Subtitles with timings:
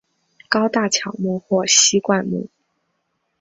[0.49, 2.49] 高大乔木或稀灌木。